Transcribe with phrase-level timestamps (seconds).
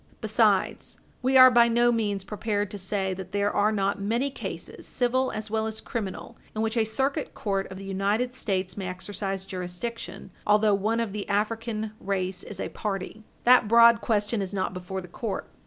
[0.19, 4.87] Besides, we are by no means prepared to say that there are not many cases,
[4.87, 8.87] civil as well as criminal, in which a Circuit Court of the United States may
[8.87, 14.55] exercise jurisdiction although one of the African race is a party; that broad question is
[14.55, 15.45] not before the court.